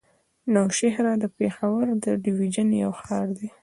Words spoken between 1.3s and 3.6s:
پېښور ډويژن يو ښار دی.